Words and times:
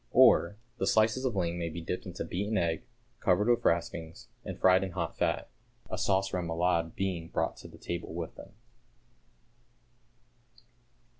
Or, 0.13 0.57
the 0.79 0.87
slices 0.87 1.25
of 1.25 1.35
ling 1.35 1.59
may 1.59 1.69
be 1.69 1.79
dipped 1.79 2.07
into 2.07 2.25
beaten 2.25 2.57
egg, 2.57 2.81
covered 3.19 3.47
with 3.47 3.63
raspings, 3.63 4.29
and 4.43 4.57
fried 4.57 4.83
in 4.83 4.93
hot 4.93 5.15
fat, 5.15 5.47
a 5.91 5.97
sauce 5.99 6.31
rémoulade 6.31 6.95
being 6.95 7.27
brought 7.29 7.57
to 7.57 7.67
table 7.77 8.11
with 8.11 8.33
them. 8.33 8.53